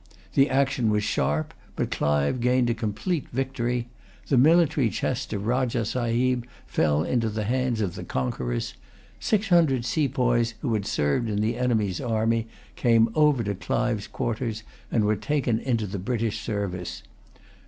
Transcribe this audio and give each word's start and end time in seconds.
The 0.33 0.49
action 0.49 0.89
was 0.89 1.03
sharp; 1.03 1.53
but 1.75 1.91
Clive 1.91 2.39
gained 2.39 2.71
a 2.71 2.73
complete 2.73 3.27
victory. 3.31 3.87
The 4.29 4.35
military 4.39 4.89
chest 4.89 5.31
of 5.31 5.45
Rajah 5.45 5.85
Sahib 5.85 6.47
fell 6.65 7.03
into 7.03 7.29
the 7.29 7.43
hands 7.43 7.81
of 7.81 7.93
the 7.93 8.03
conquerors. 8.03 8.73
Six 9.19 9.49
hundred 9.49 9.85
sepoys, 9.85 10.55
who 10.63 10.73
had 10.73 10.87
served 10.87 11.29
in 11.29 11.39
the 11.39 11.55
enemy's 11.55 12.01
army, 12.01 12.47
came 12.75 13.09
over 13.13 13.43
to 13.43 13.53
Clive's 13.53 14.07
quarters, 14.07 14.63
and 14.91 15.05
were 15.05 15.15
taken 15.15 15.59
into 15.59 15.85
the 15.85 15.99
British 15.99 16.41
service. 16.41 17.03